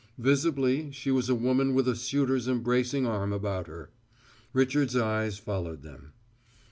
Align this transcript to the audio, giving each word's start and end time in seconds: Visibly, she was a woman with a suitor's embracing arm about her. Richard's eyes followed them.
Visibly, 0.17 0.89
she 0.89 1.11
was 1.11 1.29
a 1.29 1.35
woman 1.35 1.75
with 1.75 1.87
a 1.87 1.95
suitor's 1.95 2.47
embracing 2.47 3.05
arm 3.05 3.31
about 3.31 3.67
her. 3.67 3.91
Richard's 4.51 4.95
eyes 4.97 5.37
followed 5.37 5.83
them. 5.83 6.13